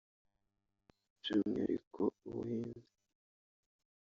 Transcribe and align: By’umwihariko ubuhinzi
By’umwihariko 1.19 2.03
ubuhinzi 2.27 2.87